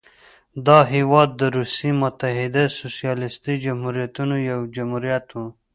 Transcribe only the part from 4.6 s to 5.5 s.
جمهوریت و.